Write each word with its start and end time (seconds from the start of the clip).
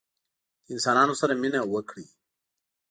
له 0.65 0.69
انسانانو 0.73 1.13
سره 1.21 1.33
مینه 1.41 1.61
وکړئ 1.73 2.07